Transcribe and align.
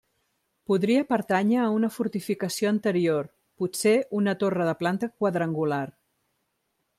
Podria 0.69 1.01
pertànyer 1.09 1.59
a 1.63 1.65
una 1.73 1.89
fortificació 1.97 2.71
anterior, 2.75 3.29
potser 3.65 3.93
una 4.21 4.35
torre 4.45 4.67
de 4.71 4.75
planta 4.81 5.11
quadrangular. 5.21 5.83